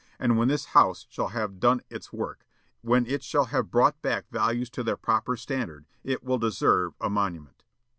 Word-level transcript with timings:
And 0.17 0.35
when 0.35 0.47
this 0.47 0.65
House 0.73 1.05
shall 1.11 1.27
have 1.27 1.59
done 1.59 1.83
its 1.91 2.11
work, 2.11 2.47
when 2.81 3.05
it 3.05 3.21
shall 3.23 3.45
have 3.45 3.69
brought 3.69 4.01
back 4.01 4.27
values 4.31 4.71
to 4.71 4.81
their 4.83 4.97
proper 4.97 5.37
standard, 5.37 5.85
it 6.03 6.23
will 6.23 6.39
deserve 6.39 6.95
a 6.99 7.07
monument." 7.07 7.61